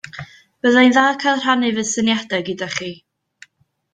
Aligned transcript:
Byddai'n 0.65 0.95
dda 0.95 1.03
cael 1.23 1.37
rhannu 1.43 1.69
fy 1.75 1.85
syniadau 1.91 2.45
gyda 2.47 2.69
chi. 2.79 2.91